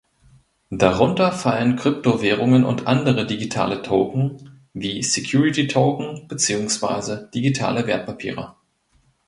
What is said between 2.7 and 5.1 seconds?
andere digitale Token (wie